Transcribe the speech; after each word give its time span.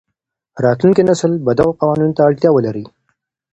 راتلونکی 0.63 1.03
نسل 1.09 1.31
به 1.45 1.51
دغو 1.59 1.71
قوانینو 1.81 2.15
ته 2.17 2.21
اړتیا 2.27 2.49
ولري. 2.53 2.85